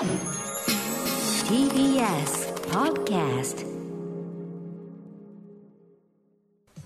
[0.00, 0.08] TBS
[2.70, 3.66] Podcast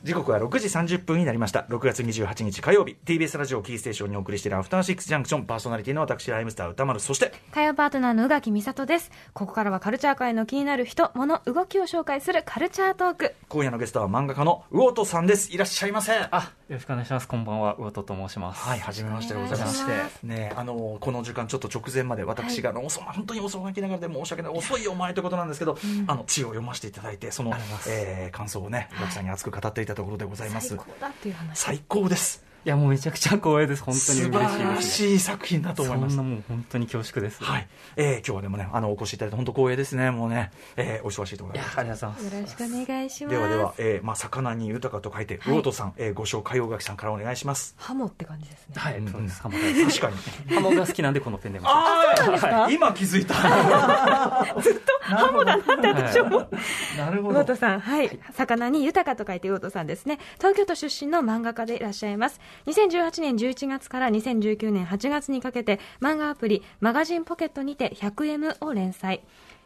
[0.02, 1.60] 時刻は6時30分になりました。
[1.70, 2.96] 6月28日火曜日。
[3.06, 5.44] TBS ラジオキーステーションにお送りしているアフターシックスジャンクション。
[5.44, 6.98] パーソナリティの私ライムスター歌丸。
[6.98, 9.10] そして火曜パートナーの宇垣美里です。
[9.32, 13.34] ここからはカルチャー界の気になる人物動きを紹介するカルチャートーク。
[13.48, 15.52] 今夜のゲストは漫画家の魚戸さんです。
[15.52, 16.12] いらっしゃいませ。
[16.32, 17.28] あ、よろしくお願いします。
[17.28, 18.62] こんばんは、魚戸と申します。
[18.62, 20.10] はい、はじめましてでございましま。
[20.22, 27.52] ね、あのこの時間ちょっと直前まで私があの、遅本当に遅まきながらで申し訳ない遅いよお前ということなんですけど、あの地を読ませていただいてその
[27.86, 30.68] えー感想をね、お客さんに熱く語っていたところでございます。
[30.68, 32.42] 最高だっていう話最高です。
[32.64, 33.82] いや、もうめちゃくちゃ光栄です。
[33.82, 34.90] 本当に素晴嬉しいらです。
[34.90, 36.34] しい作品だと思いますそんな。
[36.36, 37.44] もう本当に恐縮です。
[37.44, 40.10] はい、えー、今日はでもね、あのお越しいただいて本当光栄ですね。
[40.10, 42.34] もうね、えー、お忙しいところいや、ありがとうございます。
[42.34, 47.74] よろしくお願いしますではでは、えー、まあ魚に豊かと書いて、はい魚戸さん、えー、ご紹介大垣さんからお願いします。
[47.76, 49.42] ハモって感じですねはい、うんそうです。
[49.42, 50.54] ハモ大好き確かに。
[50.56, 51.66] ハモが好きなんで、このペンでも。
[51.68, 52.68] あそうなんですか？
[52.70, 53.34] 今気づいた。
[55.04, 56.56] ハモだなって私は思って
[56.96, 57.40] なるほど。
[57.40, 60.18] 魚戸さん、はい、魚に豊かと書いて魚戸さんですね。
[60.38, 62.40] 東京都出身の漫画家でいらっしゃいます。
[62.66, 69.22] 2018年11月から2019年8月にかけて、漫画アプリ、マガジンポケットにて 100M を連載。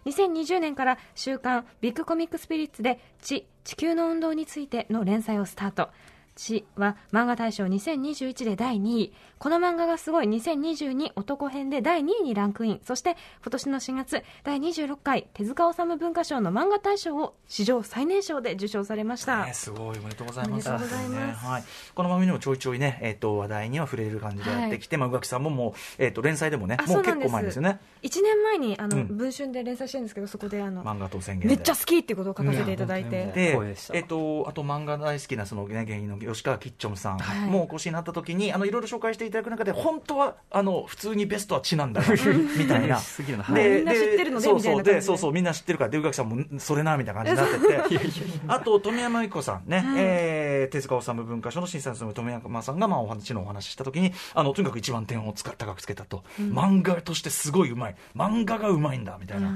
[0.06, 5.90] 2020年から週刊ビッグコミックスピリッツで地、地球の運動についての連載をスタート。
[6.38, 9.12] 地は漫画大賞2021で第2位。
[9.38, 12.80] この漫画がすごい2022男編で第2位にランクイン。
[12.84, 19.46] そして今年の4月、第26回手塚治虫文化賞の漫画大賞を史上最年少で受賞されました。
[19.46, 20.68] ね、すごいおめでとうございます。
[20.68, 27.80] おめでとうございますねはい、この番組にもちょいちょいね、えっ、と話題には触れる感じでやってきて、まあ宇垣さんももうえっ、と連載でもね、あもう結構前ですよね。
[28.02, 31.56] 1年前にあの、うん文春で連載してるんですけどそこであの漫画と宣言で。
[31.56, 37.50] めっちゃ好きってことを書かせていただいて、えっ、とあと漫画大好きなそのね芸人の吉川きっちょむさんはい。
[37.50, 42.12] もお越しになった時に、あのいろいろ紹介していただく中で本当はあの普通にベストは地なんだよ
[42.56, 42.98] みたいな。
[43.54, 43.76] でい。
[43.78, 45.00] みんな知ってるのでそうそうで。
[45.00, 48.00] そうそうみんな知ってるからで宇垣さんもんそれなみたいな感じになってて。
[48.48, 49.94] あと富山由紀子さんね、はい。
[49.98, 57.96] えー手塚治虫文化賞の審査員を務める富山さんがまあお話のお話しした時にあのとにかく一番点をつか高くつけたと、漫画としてすごいうまい。
[58.16, 59.52] 漫画がうまいんだみたいな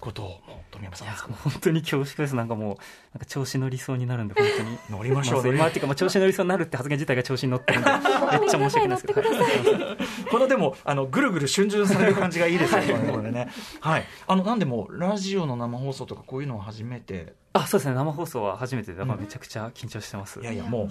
[0.00, 0.40] ことを
[0.70, 2.34] 富山さん本当に恐縮です。
[2.34, 2.68] なんかもう、
[3.14, 4.78] なんか調子乗りそうになるんで、本当に。
[4.90, 8.00] 乗りましょうまあ、まあっていうか、まあ、調子乗りそうになるって発言自体が調子に乗ってるんで、めっ
[8.50, 9.20] ちゃ申し訳ないですけど。
[9.20, 9.96] はい
[10.30, 13.48] このでもあのぐるぐる春巡される感じがいいですよねこれね
[13.80, 17.94] はいあのなんでもラジオの生放送とかこういうのは初めてあ、そうですね。
[17.94, 20.40] 生放送は初めてで、だからめちゃくちゃ緊張してます。
[20.40, 20.88] いやいやもう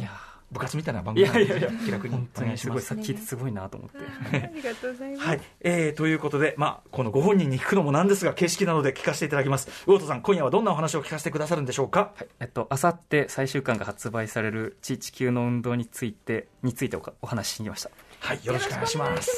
[0.52, 3.98] 部活みたいな番い組なんでやいやいや気楽に本当にすごい、お願いしますさっき聞いてすごいなと思って。
[3.98, 9.70] ありがとうございます、はい、えー、ということで、まあ、このご本人に聞くのもなんですが、形式なので聞かせていただきます。
[9.86, 12.14] 魚戸さん、今夜はどんなお話を聞かせてくださるんでしょうか？
[12.16, 17.90] はい、えっと、あさって最終巻が発売される地地球の運動について、についておかお話ししに来ました。
[18.20, 19.32] はい、よろしくお願いします。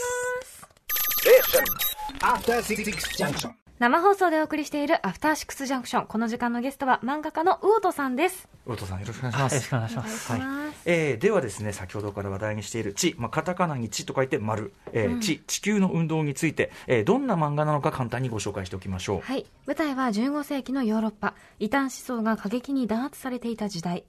[2.22, 2.86] After Six
[3.18, 3.67] Junction.
[3.80, 6.08] 生放送でお送りしているアフターシックスジャンクション。
[6.08, 8.48] この時間のゲストは漫画家の魚戸さんです。
[8.66, 9.54] 魚戸さん、よろしくお願いします。
[9.54, 9.74] よろしく。
[9.74, 10.32] お願いします。
[10.32, 10.42] はい
[10.86, 19.46] えーではですね先ほどから話題にしている地、まあ、カタカナに地と書いて丸、えー地地球の運動について、えーどんな漫画なのか簡単にご紹介しておきましょう、はい。
[19.68, 21.36] 舞台は15世紀のヨーロッパ。
[21.60, 24.06] 異端思想が過激に弾圧されていた時代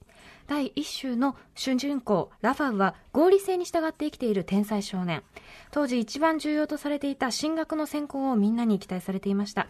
[0.49, 5.21] 第一週の主人公ラファウは合理性に従って生きている天才少年。
[5.69, 9.67] 当時一番重要とされていた進学の専攻をみんなに期待されていました。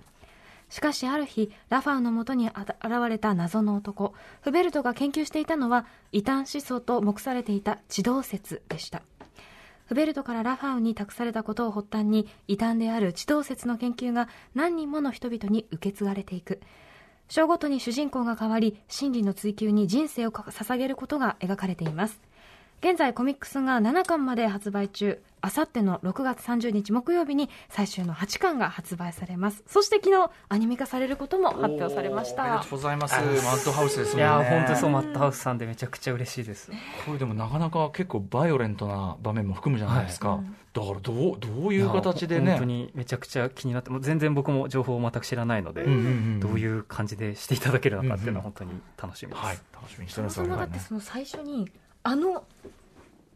[0.70, 2.56] しかしある日ラファウのもとに現
[3.10, 4.14] れた謎の男。
[4.40, 9.02] フベルトが研究していたのは異端思想と目されていた地動説でした。
[9.88, 16.62] フベルトからラファウに託されたことを発端に異端である地動説の研究が何人もの人々に受け継がれていく。
[17.30, 22.20] 章ごとに主人公が変わり真理の追求に人生を捧げることが描かれています。
[22.82, 25.22] 現在コミックスが7巻まで発売中。
[25.42, 29.64] あさっての6月30日木曜日に最終の8巻が発売されます。
[29.68, 32.44] そして昨日アニメ化されることも発表されました。
[32.44, 33.16] ありがとうございます。
[33.16, 34.24] マッドハウスですもんね。
[34.24, 36.72] いやー、本当にそう、マットハウスさんでめちゃくちゃ嬉しいです。
[37.06, 40.42] これでもなかなか結構バイオレントな場面も含むじゃないですか、
[40.74, 42.52] だからどうどういう形でね。
[42.52, 48.72] 本当にめちゃくちゃ気になって、もう全然僕も情報を全く知らないので、うんうんうんどういう感じでしていただけるのかっていうのは本当に
[49.02, 49.44] 楽しみです。
[49.44, 51.72] はい楽しみにしてそもますそもだってその最初に
[52.10, 52.44] あの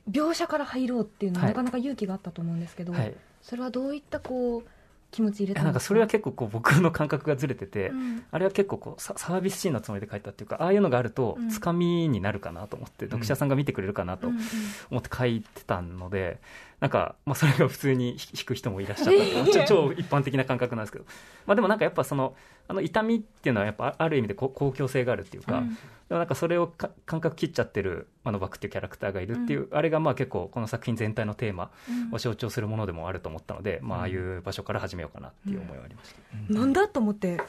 [0.10, 1.54] 描写から入ろうっていうのははい。
[1.54, 3.14] なかなか勇気があったと思うんですけど、はい。
[3.42, 4.70] それはどういったこう
[5.12, 8.24] 気持ち入れいやなんかそれは結構こう僕の感覚がずれてて、うん。
[8.32, 11.50] あれは結構こうササービスシーンのつもりで書いたっていうかああいうのがあるとうん。
[11.50, 14.42] つかみになるかなと思って、読者さんが見てくれるかなとうんうん。
[14.90, 16.40] 思って書いてたので
[16.84, 19.64] なんか、まあ、それが普通に引 く人もいらっしゃった。
[19.64, 21.06] 超一般的な感覚なんですけど、
[21.46, 22.36] まあ、でもなんかやっぱその
[22.68, 25.70] あの痛みっていうのはやっぱある意味でこ公共性があるっていうか、うん。
[25.70, 25.76] で
[26.10, 31.72] もなんかそれをか感覚切っちゃってるマノバクっていうキャラクターがいるっていう、あれがまあ結構この作品全体のテーマ
[32.12, 36.54] を象徴するものでもあると思ったので、まあ、ああいう場所から始めようかなっていう思いはありました。
[36.54, 37.40] なんだと思って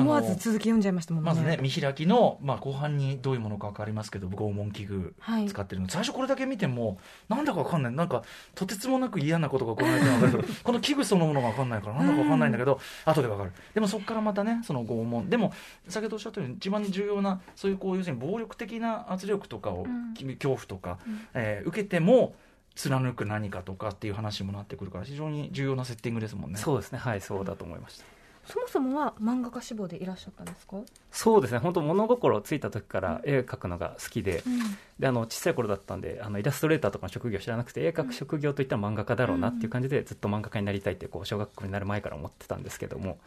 [0.00, 1.26] 思わず続き読んじゃいましたもんね。
[1.28, 5.46] まずね見開きの、まあ、後半にどういうものか分かりますけど拷問器具はい。
[5.46, 6.98] 使ってるの、最初これだけ見ても
[7.28, 7.92] なんだか分かんない。
[7.92, 8.22] なんか
[8.54, 13.52] とてつもなく嫌なことが行われてるのが分かるけど この器具そのものが分かんないからなんだか分かんないんだけど、後で分かる。
[13.74, 15.28] でもそこからまたねその拷問。
[15.30, 15.52] でも
[15.88, 20.06] 先ほどおっしゃったように一番重要なそういうこう要するに暴力的な圧力とかを、うん。
[20.16, 20.98] 恐怖とか、
[21.34, 22.34] えー受けても
[22.74, 26.58] 貫く何かとかっていう話にもなってくるから非常に重要なセッティングですもんね。
[26.58, 26.98] そうですね。
[26.98, 28.04] はいそうだと思いました
[28.46, 30.76] そもそもは漫画家志望でいらっしゃったんですか、
[31.10, 31.58] そうですね。
[31.58, 34.60] 本当物心ついた時から絵描くのが好きで,、うん。
[34.98, 43.18] であの小さい頃だったんであのイラストレーターとかの職業知らなくて絵描く職業といったら漫画家だろうなっていう感じでずっと漫画家になりたいってこう小学校になる前から思ってたんですけども、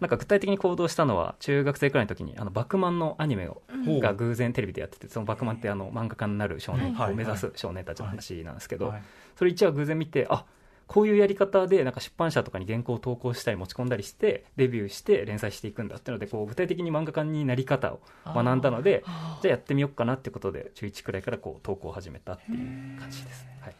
[0.00, 4.00] なんか具体的に行動したのは中学生くらいの時にあのバクマンのアニメを、うん。
[4.00, 7.12] が偶然テレビでやっててそのバクマンってあの漫画家になる少年はい。
[7.12, 9.02] を目指す少年たちの話なんですけど、はい。
[9.36, 10.44] それ一話偶然見てあ
[10.90, 19.04] こういうやり方でなんか出版社とかに原稿を投稿したり持ち込んだりしてデビューして連載していくんだっていうのでこう具体的に漫画家になり方を学んだので
[19.40, 23.74] じゃあやってみようかなってことで中1くらいからこう投稿を始めたっていう感じです、はい、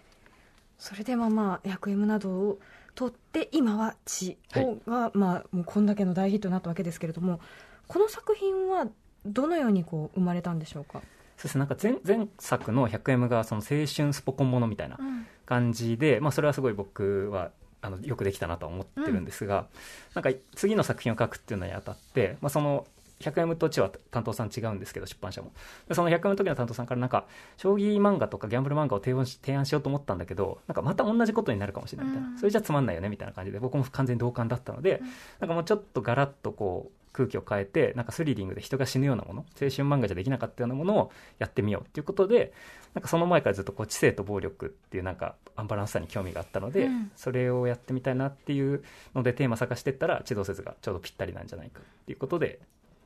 [0.78, 2.60] それでまあまあ役 M などを
[2.94, 4.78] 取って今は「血をはい。
[4.86, 7.40] が、まあもうこんだけの大ヒットになったわけですけれども
[7.88, 8.86] この作品は
[9.26, 11.02] どのようにこう生まれたんでしょうか、
[11.40, 11.60] そうですね。
[11.60, 14.98] なんか前前作の 100M がその青春スポコンものみたいな
[15.46, 17.50] 感じで、まあ、それはすごい僕は
[17.80, 19.66] あのよくできたなとは思ってるんですが、
[20.14, 22.86] なんか次の作品を書くっていうのにあたって、まあ、その
[23.20, 25.52] 100M と地は担当さん違うんですけど出版社も。
[25.88, 27.24] でその 100M の時の担当さんからなんか
[27.56, 32.38] 将棋漫画とかギャンブル漫画を提案し提案しようと思ったんだけどなんかまた同じことになるかもしれないみたいな、うん。
[32.38, 35.00] それじゃつまんないよねみたいな感じで僕も完全に同感だったので、
[35.38, 42.52] なんかもうちょっとガラッとこう空気を変えてなんかスリリングで人が死ぬようなもの青春漫画じゃできなかったようなものをやってみようっていうことで
[42.94, 47.10] なんかその前からずっとこう知性と暴力っていうなんかアンバランスさに興味があったので、うん。
[47.14, 48.82] それをやってみたいなっていう
[49.14, 52.58] のでテーマ探していったら地動説がちょうどぴったりなんじゃないかっていうことで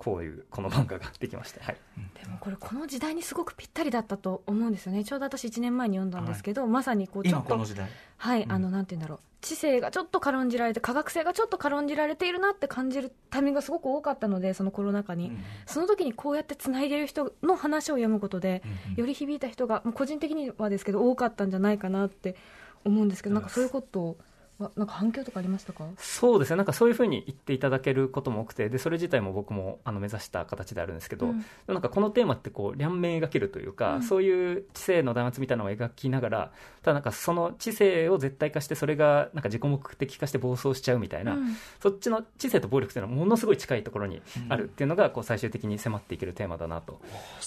[0.05, 1.77] こういうこの漫画ができました、はい、
[2.23, 5.03] でもこれこの時代にすごくぴったりだったと思うんですよね。
[5.03, 7.89] ちょうど私1年前に読んだんですけど、まさにこうちょっと今この時代。
[8.19, 8.53] はい、うん。
[8.53, 9.21] あのなんて言うんだろう。
[9.41, 15.33] 知性がちょっと軽んじられて科学性がちょっと軽んじられているなって感じるタイミングがすごく多かったのでそのコロナ禍に、
[15.67, 18.63] その時にこうやってつないでる人の話を読むことで、
[18.97, 22.37] より響いた人がもう個人的にはですけど多かったんじゃないかなって
[22.85, 24.15] 思うんですけどなんかそういうことは
[24.61, 25.85] なんか反響とかありましたか？
[25.99, 26.57] そうですね。
[26.57, 31.45] なんかそういうふうに言っていただけることも多くてでそれ自体も僕もあの目指した形であるんですけど、うん。
[31.67, 34.03] なんかこのテーマってこう両面描けるというか、うん。
[34.03, 36.53] そういう知性の弾圧みたいなのを描きながら
[36.83, 41.57] ただなんかその知性を絶対化してそれがなんか自己目的化して暴走しちゃうみたいな、うん。
[41.81, 47.01] そっちの知性と暴力っていうのはものすごい近いところにあるっていうのがこう最終的に迫っていけるテーマだなと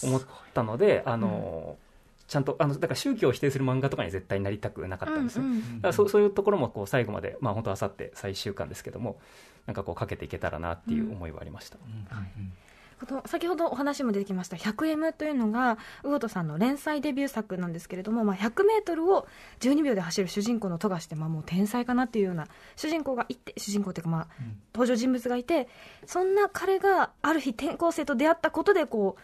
[0.03, 0.21] 思っ
[0.53, 1.77] たのであの、
[2.27, 5.45] ちゃんとあのだから宗教を否定する漫画とかに絶対なりたくなかったんですね。
[5.45, 5.75] うんうん。
[5.77, 9.19] だからそうそういうところもこう最後まで、まあ、本当あさって最終巻ですけども
[9.65, 11.77] なんかこうかけていけたらなっていう思いはありました、
[13.27, 19.27] 先ほどお話も出てきました 100M というのが魚戸さんの連載デビュー作なんですけれども、まあ、100m を
[19.59, 24.27] 12秒で走る主人公の富樫って、まあ、もう天才かなっていうような主人公がいて主人公っていうか、まあ、
[24.73, 25.67] 登場人物がいて
[26.07, 29.21] そんな彼がある日転校生と出会ったことでこう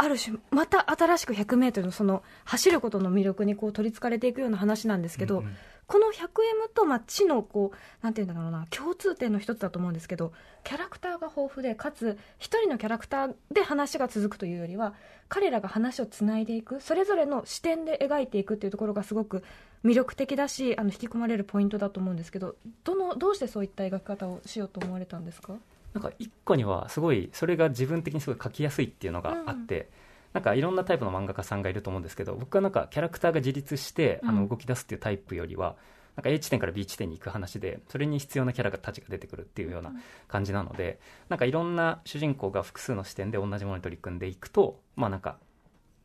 [0.00, 5.56] ある種また新しく 100m のその走ることの魅力にこう取りつかれていくような話なんですけど、うんうん。
[5.86, 10.32] この 100M と、まあ、知のこうなんていうんだろうな共通点の一つだと思うんですけど
[10.62, 14.94] キャラクターが豊富でかつ一人のキャラクターで話が続くというよりは
[15.28, 19.42] 彼らが話をつないでいくそれぞれの視点で描いていくっていうところがすごく
[19.84, 22.54] 魅力的だしあの引き込まれるポイントだと思うんですけど
[22.84, 25.54] どのどうしてそういった描き方をしようと思われたんですか？
[25.92, 29.90] なんか一個にはすごいそれが自分的にすごい書きやすいっていうのがあって、
[30.32, 34.36] なんかいろんなタイプの漫画家さんがいると思うんですけど僕はなんかキャラクターが自立してあうん。
[34.36, 35.76] の動き出すっていうタイプよりは、
[36.16, 39.92] なんか A 地点から B 地点に行く話でそれに必要なキャラたちが出てくるっていうような
[40.28, 45.38] 感じなのでなんかいろんな主人公が複数の視点で同じものに取り組んでいくとまあなんか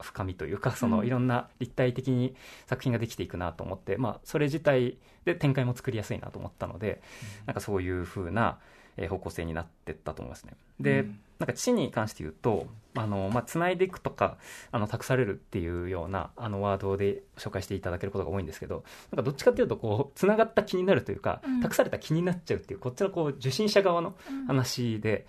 [0.02, 1.08] 深みというかそのうん。
[1.08, 2.36] いろんな立体的に
[2.68, 7.02] 作品ができていくなと思って、まあ、それ自体で展開も作りやすいなと思ったので、
[7.46, 8.60] なんかそういう風な
[8.98, 10.54] えー方向性になってったと思いますね。
[10.80, 11.20] で、うん。
[11.40, 14.38] なんか知に関して言うと、あの、まあ、繋いでいくとか、
[14.72, 21.62] あの、託されるっていうような、あの、ワードで紹介していただけることが多いんですけど、なんかどっちかっていうと、こう、繋がった気になるというか、うん。
[21.62, 24.16] 託された気になっちゃうっていう、こっちのこう、受信者側の
[24.48, 25.28] 話で、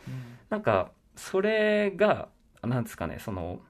[0.49, 2.29] なんか、それが、
[2.63, 3.61] なんですかね、その、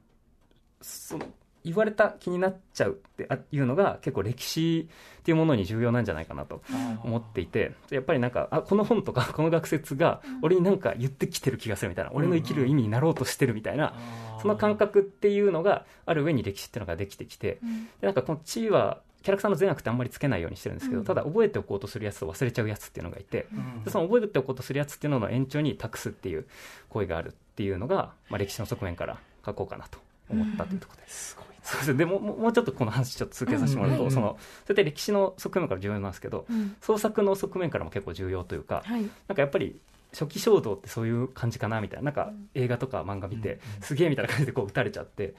[0.82, 1.26] その
[1.66, 4.88] 言われた気になっちゃうってあいうのが結構歴史
[5.20, 6.62] っていうものに重要なんじゃないかなと
[7.02, 13.94] 思っていてやっぱりなんかあこの本とか この学説が俺になんか言ってきてる気がするみたいな、俺の生きる意味になろうとしてるみたいな、
[14.40, 17.58] その感覚っていうのがある上に歴史っていうのができてきて、
[18.00, 23.48] でなんかこの地位はキャラクターの善悪ってあんまりつけないようにしてるんですけど、ただ覚えておこうとするやつと忘れちゃうやつっていうのがいて、
[23.84, 26.46] でその覚えておこうとするやつっていうのの延長に託すっていう
[26.90, 29.98] 行為があるっていうのが、まあ、歴史の側面から書こうかなと
[30.30, 31.36] 思ったというところです。
[31.66, 36.76] そうですでももうちょっとこの話ちょっと続けさせてもらうと、うんそのそうやって歴史の側面から重要なんですけど、うん。
[36.80, 39.02] 創作の側面からも結構重要というか、はい。
[39.02, 39.80] なんかやっぱり
[40.12, 45.34] 初期衝動ってそういう感じかなみたいななんか映画とか漫画見て、すげえみたいな感じでこう打たれちゃって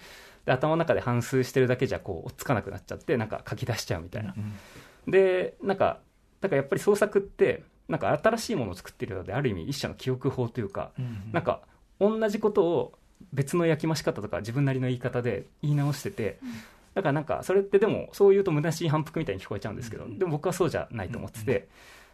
[0.45, 4.35] で頭の中で反芻してるだけじゃこう追っつかなくなっちゃってなんか書き出しちゃうみたいな、
[5.07, 5.99] でなんか
[6.41, 10.91] だからやっぱり創作ってなんか新しいものを作ってるようである意味一種の記憶法というか、
[11.31, 11.61] なんか
[11.99, 12.93] 同じことを
[13.33, 16.39] 別の焼き増し方とか自分なりの言い方で言い直してて、
[16.93, 21.67] だからなんかそれってでもそう言うと虚しい反復みたいに聞こえちゃうんですけど、でも僕はそうじゃないと思ってて、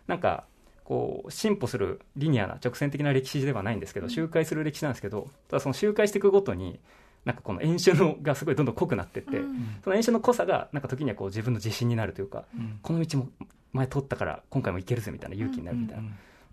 [0.08, 0.44] なんか
[0.84, 6.78] こう進歩するリニアな直線的な歴史ではないんですけど周回する歴史なんですけどただその周回していくごとに
[7.24, 9.38] なんかこの演習のがすごいどんどん濃くなってって、
[9.84, 12.44] その演習の濃さがなんか時にはこう自分の自信になるというか、
[12.82, 13.30] この道も
[13.72, 16.04] 前通ったから今回も行けるぜみたいな勇気になるみたいな、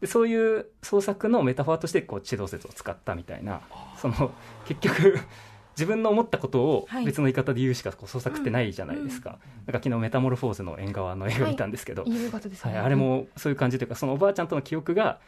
[0.01, 3.61] でそういう創作のメタファーとしてこう地動説を使ったみたいな
[4.01, 4.31] その
[4.67, 5.19] 結局
[5.77, 7.05] 自分の思ったことをはい。
[7.07, 15.21] 別の言い方で言うしかこう創作ってないじゃないですか、なんか昨日メタモルフォーゼの縁側の映画見たんですけど、いうことですね、はい、あれもそういう感じというかそのおばあちゃんとの記憶が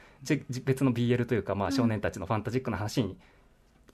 [0.65, 3.17] 別の BL というか、まあ、少年たちのファンタジックな話に、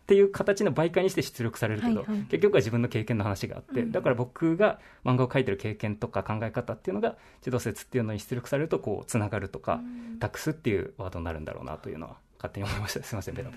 [0.09, 2.21] っていう形の媒介にして出力されるけど、はいはい。
[2.31, 9.83] 結局は自分の経験の話があって、だから僕が漫画を描いてる経験とか考え方っていうのが地動説っていうのに出力されるとこうつながるとか、
[10.19, 13.03] 託すっていうワードになるんだろうなというのは勝手に思いました。
[13.03, 13.57] すいませんベラベ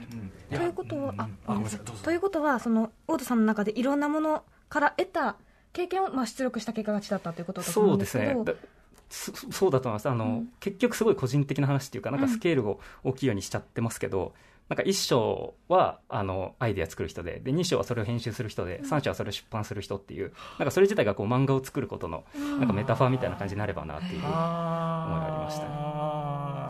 [0.57, 1.79] ラということは、あ、あごめんなさい。
[1.79, 5.37] ということは、その、大戸さんの中でいろんなものから得た
[5.71, 9.37] 経験を、まあ、出力した結果がちだったということだと思そううんでけど、ですすね。
[9.39, 10.09] だそそうだと思います。
[10.09, 14.33] あの、結局すごい個人的な話っていうかなんかスケールを大きいようにしちゃってますけど、
[14.69, 26.01] なんか1章はあのアイデア作る人でで2章はそれを編集する人で3章はそれを出版する人っていうなんかそれ自体がこう漫画を作ることのなんかメタファーみたいな感じになればなっていう思いがありましたね。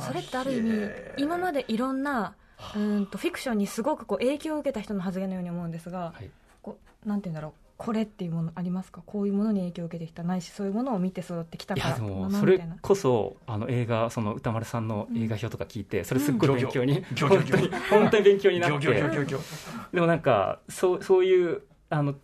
[0.01, 2.35] それってある意味、今までいろんな、
[2.75, 6.29] うーんとフィクションにすごくこう影響を受けた人の発言のように思うんですが、はい。
[6.61, 7.51] こうなんて言うんだろう、
[7.83, 9.01] これっていうものありますか？
[9.05, 12.77] こういうものに影響を受けてきた、ないし、そういうものを見て育ってきたいやでからかもそれなみたいな。
[12.81, 18.87] こそあの映画その歌丸さんの映画表とか聞いてそれすっごい勉強に、ギョギョ本当に本当に勉強になって。
[19.93, 22.15] でもなんかそうそういうあのえ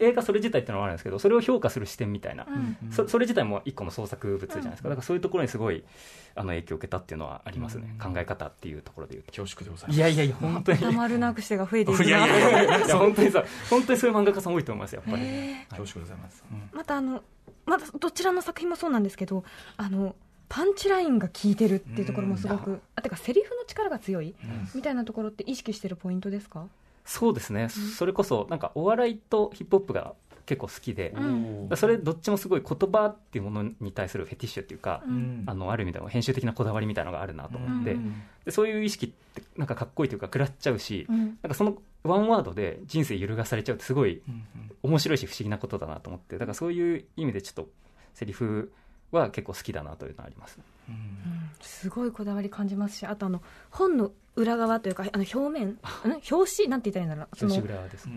[0.00, 2.92] 映画それ自体っていうのはあるんですけどそれを評価する視点みたいな、うん。
[2.92, 4.88] そそれ自体も一個の創作物じゃないですか。
[4.88, 5.84] だからそういうところにすごい
[6.34, 9.32] あの影響を受けたっていうのはありますね、考え方っていうところで言うと。
[9.32, 9.96] 恐縮でございます。
[9.98, 10.78] いやいやいや本当に。
[10.78, 12.04] たまるなくしてが増えていく。
[12.04, 15.22] いやいやいやいやいや本当にさ本当にそういう漫画家さん多いと思いますやっぱり、
[15.70, 16.70] 恐縮でございます、うん。
[16.72, 17.22] またあの
[17.64, 19.44] またどちらの作品もそうなんですけど
[19.76, 20.14] あの
[20.48, 24.36] パンチラインが効いてるっていうところもすごく、あてかセリフの力が強い、
[24.76, 26.66] みたいなところって意識してるポイントですか？
[27.06, 30.14] そうですね、それこそなんかお笑いとヒップホップが
[30.46, 31.14] 結構好きで、
[31.74, 35.42] それどっちもすごい言葉っていうものに対するフェティッシュっていうか、うん。
[35.46, 38.22] あのある意味でも編集的なこだわりみたいなのがあるなと思って、うん。
[38.44, 41.18] でそういう意識ってなんかかっこいいというか食らっちゃうし、うん。
[41.18, 44.44] なんかそのワンワードで人生揺るがされちゃうってすごいうん。
[44.82, 47.68] 面白いし不思議なことだなと思ってだからそういう意味でちょっと
[48.14, 48.72] セリフ
[49.10, 50.60] は結構好きだなというのはあります。
[50.88, 51.50] うん。
[51.60, 55.68] すごいこだわり感じますしあとあの本の裏側というかあの表面？
[55.72, 55.78] ん？
[56.30, 56.68] 表紙？
[56.68, 57.36] なんて言ったらいいんだろう。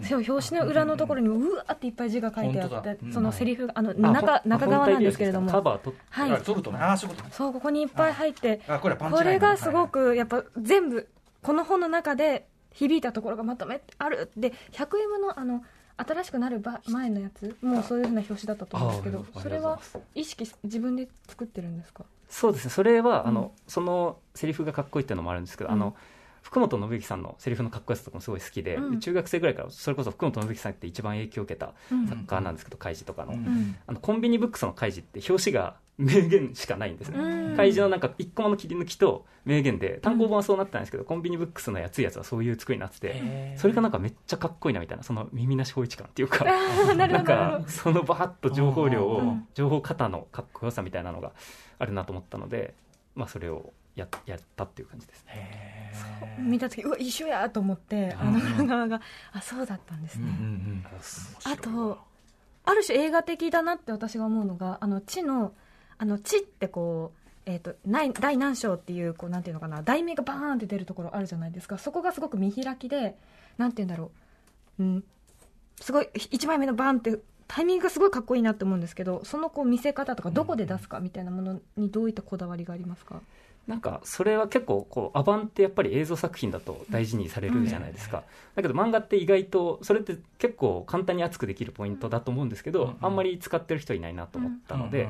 [0.04, 5.52] その表紙の裏のところにもうわーっていっぱい字が書いてあってそのセリフがあのあ中中側なんですけれども。
[5.52, 6.32] カバーとはい。
[6.32, 6.78] あ取るとね。
[6.80, 11.08] ああそうこここにいっぱい入ってあこれがすごくやっぱ全部
[11.42, 14.30] この本の中で響いたところがまとめてある。
[14.36, 15.64] で 100M のあの
[16.08, 17.56] 新しくなるば前のやつ？
[17.62, 19.80] もうそういうふうな表紙だったと思うんですけどああそれは
[20.16, 22.06] 意識し自分で作ってるんですか？
[22.30, 22.72] そうですね。
[22.72, 23.36] それは、あうん。
[23.36, 25.74] のそのセリフがかっこいいっていうのもあるんですけど、うん。
[25.74, 25.96] あの
[26.50, 29.00] 福本信之さんのセリフのかっこよさとかもすごい好きで、うん。
[29.00, 32.08] 中学生ぐらいからそれこそ福本信之さんって一番影響を受けたうん。
[32.08, 33.40] 作家なんですけど、開示とかの,、うん。
[33.40, 37.56] うんあのコンビニブックスの開示って表紙が名言しかないんですね、うん。
[37.56, 46.46] 開示のなんか一個もの切り抜きと名言で単行本はそうなってたんですけど、コンビニブックスのやついやつはそういう作りになっててそれがなんかめっちゃかっこいいなみたいなその耳なし法一感っていうか
[46.96, 49.48] なんかそのバーッと情報量をうん。
[49.54, 51.34] 情報型のかっこよさみたいなのが
[51.78, 52.74] あるなと思ったので、
[53.16, 55.92] まあ、それをややったっていう感じですね。
[56.40, 59.02] 見た時うわ一緒やと思ってあの裏側が
[59.34, 60.86] あそうだったんですーうんうね、ん。
[61.44, 62.00] あと
[62.66, 65.54] ある種映画的だなって私が思うのがあの地の
[65.98, 71.80] あの地ってこうえー、とない大難章っていうこうなんていうのかな題名がバーンって出るところあるじゃないですか。
[71.80, 73.18] そこがすごく見開きで
[73.58, 74.12] なんていうんだろ
[74.78, 75.04] う、うん、
[75.82, 83.22] すごい1枚目のバンってタイミングがすごいかっこいいなって思うんですけどそのこう見せ方とかどこで出すかみたいなものにどういったこだわりがありますか、
[83.68, 88.24] なんかそれは結構こうアバンってやっぱり映像作品だと大事にされるじゃないですか、
[88.56, 92.98] だけど漫画って意外とそれって結構簡単に熱くできるポイントだと思うんですけど、うん。
[93.02, 95.10] あんまり使ってる人いないなと思ったので、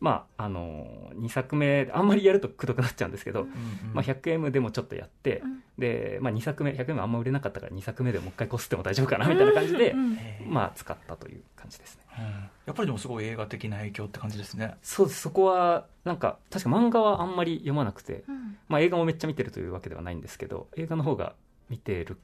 [0.00, 3.54] まああの2作目あんまりやるとくどくなっちゃうんですけど、うんうん
[3.94, 5.62] まあ、100M でもちょっとやって、うん。
[5.78, 12.02] で、まあ、2作目 100M あんま売れなかったから2作目でもう一回こすっても大丈夫かなみたいな感じで、うんまあ使ったという感じですね。
[12.18, 12.24] うん。
[12.24, 14.74] やっぱりでもすごい映画的な影響って感じですね。
[14.82, 15.22] そうです。
[15.22, 18.56] そこはなんか確か漫画はあんまり読まなくて、うん。
[18.68, 21.34] まあ、映画もめっちゃ見てるというわけではないんですけど映画の方が
[21.68, 22.18] 見てる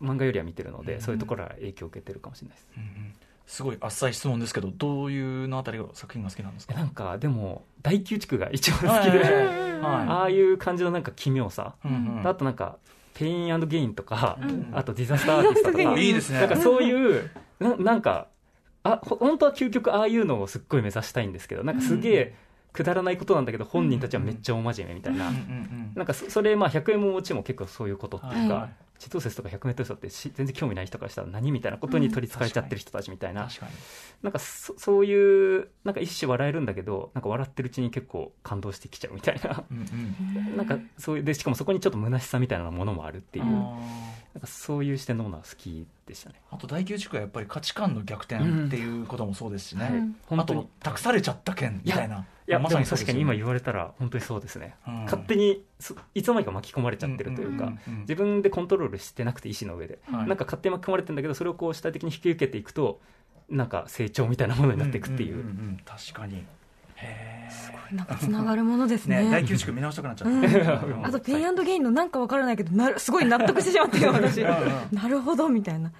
[0.00, 3.14] 漫画よりは見てるので、うんそういうところから影響を受けてるかもしれないです、うんうん
[3.46, 6.74] すごい浅い質問ですけどどういうのあたりが作品が好きなんですか？
[6.76, 12.28] えなんかでも大宮地区が一番好きで、 はい ああいう感じのなんか奇妙さ、うんうん。
[12.28, 12.76] あとなんか
[13.14, 14.68] ペインゲインとか、うん。
[14.72, 15.82] あとディザスターアーティストとか。
[16.00, 16.40] いいですね。
[16.40, 18.28] なんかそういうななんか
[18.84, 22.34] あほ本当は究極ああいうのをすっごい目指したいんですけどなんかすげえ
[22.72, 28.70] くだらないことなんだけど本人たちはめっちゃ大真面目みたいな、うんうんなんかそそれまあひゃくえむももちろん結構そういうことっていうか、はい
[29.02, 33.72] 地動説とか 100m 走ってし全然興味ない人からしたら何みたいなことに取りつかれちゃってる人たちみたいな、確かに。
[34.22, 39.64] なんかそそういうなんか一種笑えるんだけどなんか笑ってるうちに結構感動してきちゃうみたいな。
[39.70, 39.86] うん
[40.36, 40.56] うん。
[40.56, 46.36] なんかそういうでしかもそこにちょっと虚しさみたいなものもあるっていう、あなんーかそういう視点のものは好きでしたね。
[46.50, 49.94] あと大宮地区はやっぱり価値観の逆転っていうこともそうですしね、はい。
[49.94, 50.62] うんあ本当に。
[50.62, 52.26] と託されちゃった件みたいな。
[52.48, 54.94] いやまさにね確かに今言われたら本当にそうですね、うん。
[55.04, 60.26] 勝手にそいつの間にか巻き込まれちゃってるというか、んんうん自分でコントロールしてなくて意思の上で、はい。
[60.26, 63.00] なんか勝手に巻き込まれてるんだけどそれをこう主体的に引き受けていくと
[63.48, 65.44] なんか成長みたいなものになっていくっていう,、んんん
[65.74, 66.44] ん確かに
[66.96, 67.31] へ
[67.92, 71.06] なんかつながるものですえ、ねね、大見直したくなっちゃった、うん。
[71.06, 74.42] あとペインゲインのなんかわからないけどなるすごい納得してしまってよ私
[74.92, 75.92] なるほどみたいな、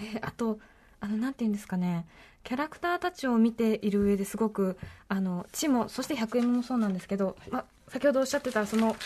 [0.00, 0.58] えーあと
[1.00, 2.06] あのなんていうんですかね。
[2.42, 4.78] キャラクターたちを見ている上ですごく
[5.08, 5.68] あのチ。
[5.68, 8.96] もそしてひゃくえむもそうなんですけど、ま、先ほどおっしゃってたその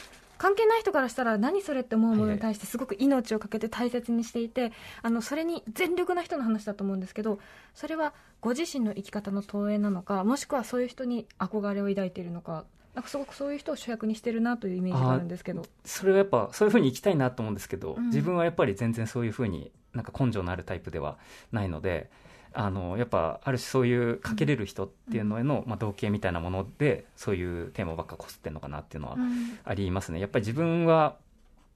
[0.43, 7.39] 関係ない人からしたら何それって思うものに対してすごく命をかけて大切にしていてあのそれに全力な人の話だと思うんですけど
[7.75, 15.63] それはご自身の生き方の投影なのかもしくはそういう人に憧れを抱いているのかなんかすごくそういう人を主役にしてるなというイメージがあるんですけど。
[15.85, 18.07] それはやっぱそういうふうに生きたいなと思うんですけど、うん。
[18.09, 21.17] 自分はやっぱり全然そういうふうになんか根性のあるタイプでは
[21.53, 22.11] ないので
[22.55, 29.59] あのやっぱある種そういうかけれる人っていうのへの、まあ、同型みたいなものでそういうテーマばっかこすってんのかなっていうのはうん。
[29.65, 30.21] ありますね。
[30.21, 31.17] やっぱり自分は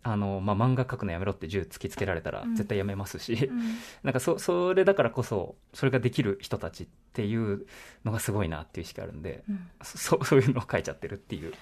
[0.02, 2.56] あの、まあ、漫画描くのやめろって銃突きつけられたらうん。
[2.56, 3.76] 絶対やめますし、うん。
[4.04, 7.66] なんかそそれだからこそそれができる人たちっていう
[8.04, 9.68] のがすごいなっていう意識あるんで、うん。
[9.82, 11.52] そ そういうのを書いちゃってるっていう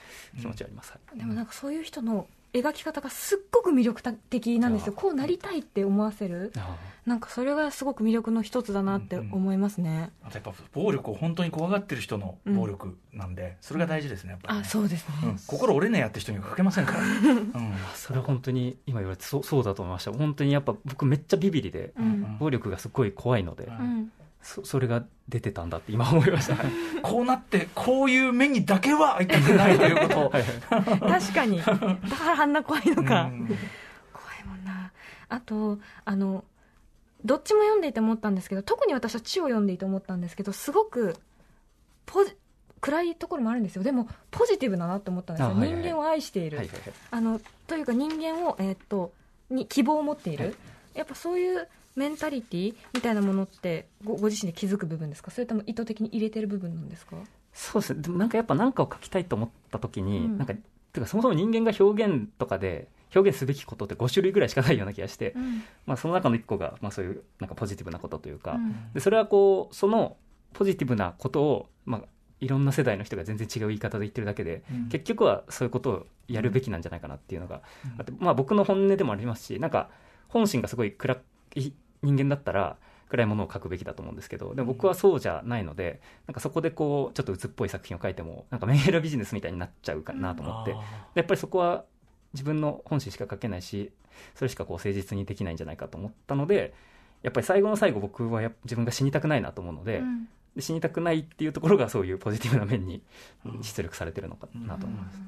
[0.40, 1.18] 気持ちはあります、はい。
[1.18, 4.92] でもなんかそういう人の描き方がすっごく魅力的なんですよ。
[4.92, 6.52] こうなりたいって思わせる。
[6.56, 15.38] あなんかそれがすごく魅力の一つだなって思いますね、あとやっぱ暴力を本当に怖がってる人の暴力なんで、それが大事ですねやっぱりね、あそうですね、うん。
[15.46, 17.74] 心折れねえやって人には書けませんから、 うん。
[17.94, 20.12] それは本当に今言われてそうそうだと思いました。
[20.12, 22.38] 本当にやっぱ僕めっちゃビビりでうん。
[22.38, 23.74] 暴力がすごい怖いので、うん。
[23.74, 24.12] うん
[24.44, 26.56] そそれが出てたんだって今思いました、
[27.02, 30.20] こうなってこういう目にだけは会いたくないということ。
[30.26, 31.58] を、確かに。
[31.58, 33.46] だからあんな怖いのか、うん。
[34.12, 34.92] 怖いもんな。
[35.30, 36.44] あとあの
[37.24, 41.16] どっちも読んでいて思ったんですけど特に私は「地」を読んでいて思ったんですけどすごく
[42.04, 42.36] ポジ
[42.82, 43.82] 暗いところもあるんですよ。
[43.82, 45.82] でもポジティブだなって思ったんですよ、あはいはい。
[45.82, 46.92] 人間を愛している、はいはいはい。
[47.12, 49.12] あのというか人間を、えーっと
[49.48, 50.54] に希望を持っている、はい。
[50.94, 55.30] やっぱそういうメンタリティみたいなものってごご自身で気づく部分ですか？
[55.30, 57.16] それとも意図的に入れてる部分なんですか？
[57.52, 58.18] そうですね。
[58.18, 60.38] なんかやっぱ何かを書きたいと思った時に、うん。
[60.38, 60.54] なんか
[60.92, 65.62] てかそもそも人間が表現とかで表現すべきことって5種類ぐらいしかないような気がして、うん。
[65.86, 68.92] まあ、その中の1個が、まあ、そういうなんかポジティブなことというか、うん。
[68.92, 70.16] でそれはこうその
[70.52, 72.02] ポジティブなことを、まあ、
[72.40, 74.88] いろんな世代の人が全然違う言い方で言ってるだけで、うん。
[74.88, 77.62] 結局はそういうことをやるべきなんじゃないかなっていうのが
[77.98, 79.90] あって、まあ、僕の本音でもありますしなんか
[80.26, 81.18] 本心がすごい暗
[81.54, 81.72] い
[82.04, 82.76] 人間だったら
[83.08, 90.76] 暗いものを書くべきだと思うんですけどでも僕はそうじゃないのでなんかそこでこうちょっと鬱っぽい作品を書いてもなんかメンヘラビジネスみたいになっちゃうかなと思って、で
[91.14, 91.84] やっぱりそこは
[92.32, 93.92] 自分の本心しか書けないし
[94.34, 96.74] それしかこう誠実にできないんじゃないかと思ったので
[97.22, 100.28] やっぱり最後の最後僕は自分が死にたくないなと思うので,、うん。
[100.56, 103.02] で死にたくないっていうところがそういうポジティブな面に
[103.62, 105.20] 出力されてるのかなと思います。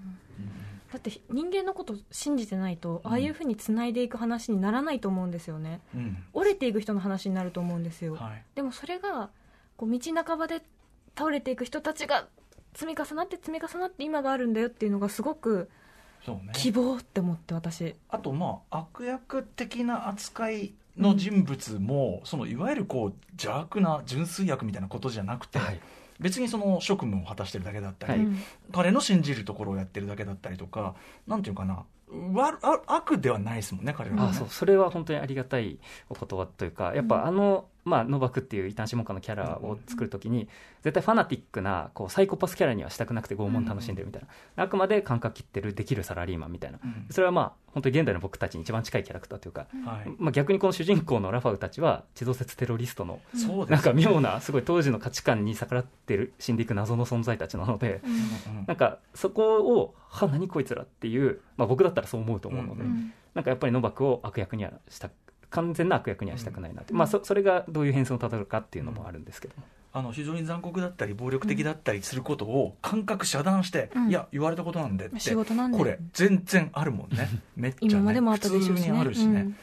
[0.92, 5.80] だって人間のことを信じてないとああいうふうにつないでいく話にならないと思うんですよね。
[5.94, 6.16] うん。
[6.32, 8.42] 折れていく人の話になると思うんですよ、はい。
[8.54, 9.30] でもそれが
[9.76, 10.62] こう道半ばで
[11.16, 12.28] 倒れていく人たちが
[12.74, 15.70] 積み重なって積み重なって今があるんだよっていうのがすごく
[16.52, 17.94] 希望って思って私。
[18.08, 25.80] あとまあ悪役的な扱いの人物も、そのいわゆるこう邪悪な純粋悪みたいなことじゃなくて、はい
[26.20, 28.34] 別にその職務を果たしてるだけだったり、はい。
[28.72, 30.94] 彼の信じるところをやってるだけだったりとか
[31.26, 34.28] なんていうかな悪あ悪ではないですもんね彼らはね。
[34.30, 34.48] あそう。
[34.48, 40.48] それは本当にありがたいお言葉というかやっぱあの、まあ、ノバクっていう異端諮問家のキャラを作るときに
[40.82, 44.22] 絶対ファナティックなこうサイコパスキャラにはしたくなくて拷問楽しんでるみたい
[44.56, 47.06] な、あくまで感覚切ってるできるサラリーマンみたいな、うん。
[47.10, 50.12] それはまあ本当に現代の僕たちに一番近いキャラクターというか、はい。
[50.18, 53.20] まあ、逆にこの主人公のラファウたちは地動説テロリストの
[53.68, 58.08] なんか妙なすごい当時の価値観に逆らってる死んでいく謎の存在たちなので、う
[58.50, 58.64] ん。
[58.66, 65.10] なんかそこを「は何こいつら」っていう、まあ、僕だったらそう思うと思うので、うんなんかやっぱりノバクを悪役にはした
[65.50, 74.08] 完全な悪役にはしたくないなって、まあ、そそれがどういう変遷をたどるかっていうのもあるんですけども、あの非常に残酷だったり暴力的だったりすることを感覚遮断して、うん。
[74.10, 75.78] いや言われたことなんでって仕事なんで。
[75.78, 77.28] これ全然あるもんね。
[77.56, 78.80] めっちゃ、ね、今までもあったでしょうしね。
[78.80, 79.56] 普通にあるしね、うん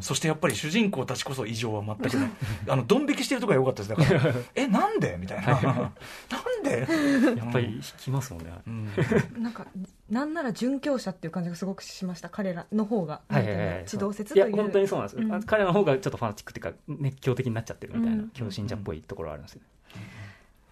[0.00, 2.30] そしてやっぱり主人公たちこそ異常は全くない。
[2.68, 4.10] あのドン引きしてるとこが良かったです。
[4.10, 5.16] だから えなんで？
[5.18, 5.46] みたいな。
[5.62, 8.90] なんで、やっぱり引きますもんね、うん。
[9.42, 9.66] なんか
[10.10, 12.28] なんなら殉教者っていう感じがすごくしました。
[12.28, 13.84] 彼らの方がはいはいはい。
[13.86, 14.50] 地動説いという。
[14.50, 15.20] や本当にそうなんです。
[15.20, 15.42] よ、うん。
[15.42, 18.30] 彼の方がちょっとファナティックっていうか熱狂的になっちゃってるみたいな、うん。
[18.30, 19.66] 狂信者っぽいところはあるんですよね、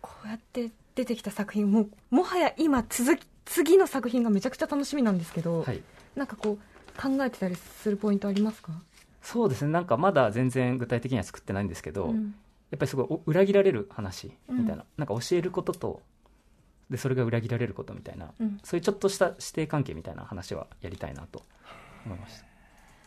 [0.00, 5.82] こうやって出てきた作品ももはや今続き次の作品がめちゃくちゃ楽しみなんですけど、はい。
[6.16, 8.72] なんかこう考えてたりするポイントありますか、
[9.24, 9.72] そうですね。
[9.72, 12.34] なんかまだ全然具体的には作ってないんですけど、うん。
[12.70, 16.02] やっぱりすごいお裏切られる話みたいな、なんか教えることと
[16.90, 18.60] でそれが裏切られることみたいな、うん。
[18.62, 21.42] そういうちょっとした師弟関係みたいな話はやりたいなと
[22.04, 22.44] 思いました。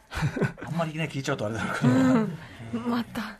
[0.67, 3.37] あんまりね聞いちゃうとあれだけど、また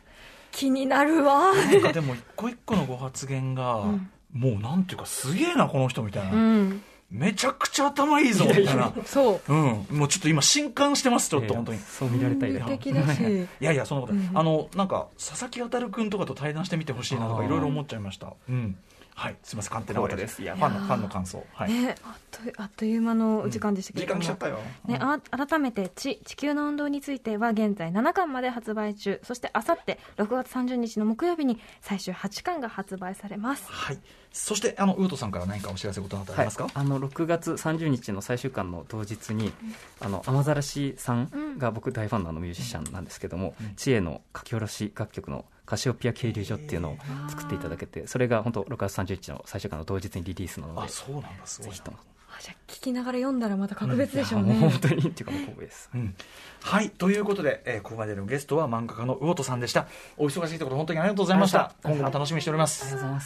[0.52, 1.52] 気になるわ。
[1.54, 4.10] なんかでも一個一個のご発言が、ん。
[4.32, 8.92] もうなんていうかすげえなこの人みたいな、うんめちゃくちゃ頭いいぞみたいな。
[9.06, 9.52] そう。
[9.52, 13.22] うん、もうちょっと今震撼してますちょっと本当にいやいやそう見られたいです無敵だし。
[13.22, 14.30] いやいやそんなことうん。
[14.34, 18.34] あのなんか佐々木航君とかと対談してみてほしいなとかいろいろ思っちゃいました。
[18.48, 18.76] うん
[19.18, 19.36] はい。
[19.42, 19.72] すみません。
[19.72, 20.40] 勝手なです。
[20.40, 21.44] いやファンのファンの感想。
[21.52, 29.20] はい、ねあっとあっという間のお時間でしたけども、間来ちゃったよ、ね、あ改めて地「地球の運動」については現在7巻まで発売中。
[29.24, 33.66] そしてあさって6月30日の木曜日に最終8巻が発売されます。
[33.68, 33.98] はい。
[34.30, 39.52] そしてあのウートさんから何かお知らせことなどありはいますか、、あの6月30日の最終巻の当日に、
[40.00, 46.96] あの雨ざらしさんが僕大ファンのあのミュージシャンなんですけども、知恵の書き下ろし楽曲のカシオピア渓流所っていうのを
[47.28, 51.68] 作っていただけて、それが本当6月30日の最終巻の当日にリリースなので、あそうなんだすごい。
[51.68, 51.98] なぜひとも。
[52.30, 55.90] あじゃあ聞きながら読んだらまた格別でしょうね、いやもう本当にっていうかもう光栄です。
[55.94, 56.14] うん。
[56.62, 59.86] はいということで、えーここまでのゲストは漫画家の魚戸さんでした。
[60.16, 61.58] お忙しいところ本当にありがとうございました。
[61.60, 62.10] ありがとうございました。
[62.10, 62.84] 今後も楽しみにしております。
[62.84, 63.20] ありがとうございま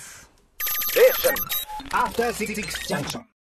[3.14, 3.22] す。